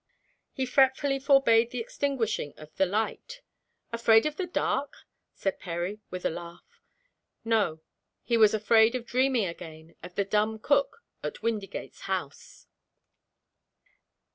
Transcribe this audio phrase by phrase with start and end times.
[0.51, 3.41] He fretfully forbade the extinguishing of the light.
[3.93, 4.95] "Afraid of the dark?"
[5.35, 6.81] said Perry, with a laugh.
[7.45, 7.81] No.
[8.23, 12.65] He was afraid of dreaming again of the dumb cook at Windygates House.